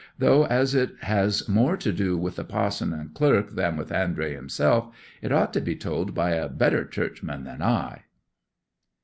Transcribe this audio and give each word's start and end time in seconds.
'Though 0.17 0.45
as 0.47 0.73
it 0.73 0.95
has 1.03 1.47
more 1.47 1.77
to 1.77 1.91
do 1.93 2.17
with 2.17 2.37
the 2.37 2.43
pa'son 2.43 2.91
and 2.91 3.13
clerk 3.13 3.53
than 3.53 3.77
with 3.77 3.91
Andrey 3.91 4.33
himself, 4.33 4.87
it 5.21 5.31
ought 5.31 5.53
to 5.53 5.61
be 5.61 5.75
told 5.75 6.15
by 6.15 6.31
a 6.31 6.49
better 6.49 6.85
churchman 6.85 7.43
than 7.43 7.61
I. 7.61 8.01